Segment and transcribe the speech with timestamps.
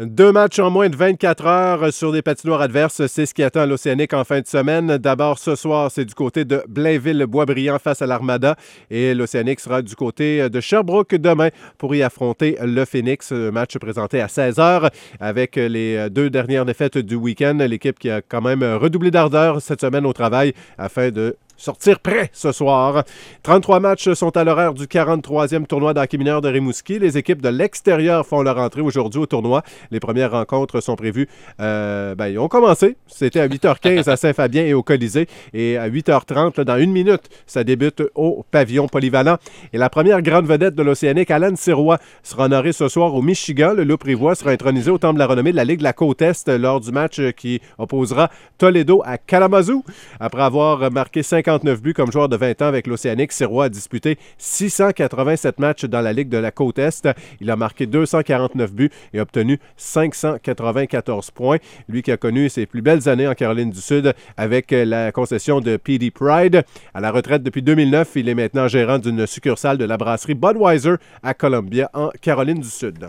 [0.00, 3.66] Deux matchs en moins de 24 heures sur des patinoires adverses, c'est ce qui attend
[3.66, 4.96] l'Océanique en fin de semaine.
[4.96, 8.56] D'abord, ce soir, c'est du côté de Blainville-Boisbriand face à l'Armada
[8.90, 13.30] et l'Océanique sera du côté de Sherbrooke demain pour y affronter le Phoenix.
[13.30, 14.88] Match présenté à 16 heures
[15.20, 17.58] avec les deux dernières défaites du week-end.
[17.60, 22.30] L'équipe qui a quand même redoublé d'ardeur cette semaine au travail afin de sortir prêt
[22.32, 23.04] ce soir.
[23.42, 26.98] 33 matchs sont à l'horaire du 43e tournoi d'hockey mineur de Rimouski.
[26.98, 29.62] Les équipes de l'extérieur font leur entrée aujourd'hui au tournoi.
[29.90, 31.28] Les premières rencontres sont prévues.
[31.60, 32.96] Euh, ben, ils ont commencé.
[33.06, 35.28] C'était à 8h15 à Saint-Fabien et au Colisée.
[35.52, 39.36] Et à 8h30, dans une minute, ça débute au pavillon polyvalent.
[39.74, 43.74] Et la première grande vedette de l'Océanique, Alan Sirois, sera honoré ce soir au Michigan.
[43.76, 45.92] Le loup rivois sera intronisé au Temple de la renommée de la Ligue de la
[45.92, 49.84] Côte-Est lors du match qui opposera Toledo à Kalamazoo.
[50.18, 53.32] Après avoir marqué 50 59 buts comme joueur de 20 ans avec l'Océanique.
[53.32, 57.08] Sirois a disputé 687 matchs dans la Ligue de la Côte-Est.
[57.40, 61.56] Il a marqué 249 buts et obtenu 594 points.
[61.88, 65.60] Lui qui a connu ses plus belles années en Caroline du Sud avec la concession
[65.60, 66.62] de PD Pride.
[66.94, 70.94] À la retraite depuis 2009, il est maintenant gérant d'une succursale de la brasserie Budweiser
[71.24, 73.08] à Columbia en Caroline du Sud.